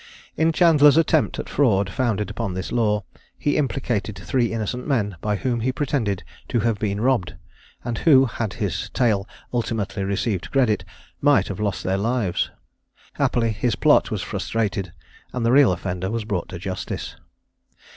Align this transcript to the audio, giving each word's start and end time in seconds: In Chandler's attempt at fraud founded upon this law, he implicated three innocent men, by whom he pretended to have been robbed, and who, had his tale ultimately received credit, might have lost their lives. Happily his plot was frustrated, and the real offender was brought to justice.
In 0.35 0.51
Chandler's 0.51 0.97
attempt 0.97 1.37
at 1.37 1.47
fraud 1.47 1.87
founded 1.87 2.31
upon 2.31 2.55
this 2.55 2.71
law, 2.71 3.03
he 3.37 3.55
implicated 3.55 4.17
three 4.17 4.51
innocent 4.51 4.87
men, 4.87 5.15
by 5.21 5.35
whom 5.35 5.59
he 5.59 5.71
pretended 5.71 6.23
to 6.47 6.61
have 6.61 6.79
been 6.79 6.99
robbed, 7.01 7.35
and 7.85 7.99
who, 7.99 8.25
had 8.25 8.53
his 8.53 8.89
tale 8.95 9.27
ultimately 9.53 10.03
received 10.03 10.49
credit, 10.49 10.83
might 11.21 11.49
have 11.49 11.59
lost 11.59 11.83
their 11.83 11.97
lives. 11.99 12.49
Happily 13.13 13.51
his 13.51 13.75
plot 13.75 14.09
was 14.09 14.23
frustrated, 14.23 14.91
and 15.33 15.45
the 15.45 15.51
real 15.51 15.71
offender 15.71 16.09
was 16.09 16.25
brought 16.25 16.49
to 16.49 16.57
justice. 16.57 17.15